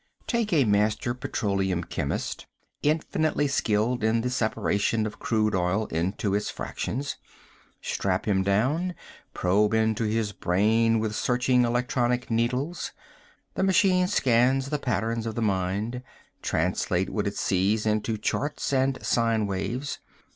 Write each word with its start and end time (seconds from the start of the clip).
Take 0.25 0.51
a 0.51 0.65
master 0.65 1.13
petroleum 1.13 1.83
chemist, 1.83 2.47
infinitely 2.81 3.47
skilled 3.47 4.03
in 4.03 4.21
the 4.21 4.31
separation 4.31 5.05
of 5.05 5.19
crude 5.19 5.53
oil 5.53 5.85
into 5.91 6.33
its 6.33 6.49
fractions. 6.49 7.17
Strap 7.83 8.25
him 8.25 8.41
down, 8.41 8.95
probe 9.35 9.75
into 9.75 10.03
his 10.05 10.31
brain 10.31 10.97
with 10.97 11.13
searching 11.15 11.65
electronic 11.65 12.31
needles. 12.31 12.93
The 13.53 13.61
machine 13.61 14.07
scans 14.07 14.71
the 14.71 14.79
patterns 14.79 15.27
of 15.27 15.35
the 15.35 15.41
mind, 15.43 16.01
translates 16.41 17.11
what 17.11 17.27
it 17.27 17.37
sees 17.37 17.85
into 17.85 18.17
charts 18.17 18.73
and 18.73 18.97
sine 19.05 19.45
waves. 19.45 19.99